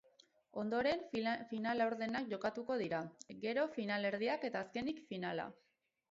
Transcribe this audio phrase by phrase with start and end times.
[0.59, 1.01] Ondoren,
[1.49, 3.01] final-laurdenak jokatuko dira,
[3.43, 5.47] gero finalerdiak eta azkenik finala.